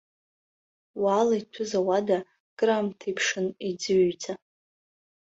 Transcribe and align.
Уаала 1.01 1.35
иҭәыз 1.39 1.71
ауада 1.79 2.17
акыраамҭа 2.25 3.07
иԥшын 3.11 3.47
иӡыҩҩӡа. 3.69 4.33